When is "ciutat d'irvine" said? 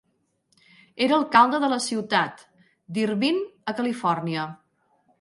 1.89-3.47